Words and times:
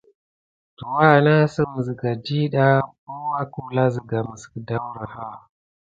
Douwa 0.77 1.05
anasime 1.17 1.79
siga 1.85 2.11
ɗida 2.23 2.65
bukun 2.87 3.19
wakula 3.33 3.83
siga 3.93 4.17
mis 4.27 4.43
gedaouraha. 4.51 5.25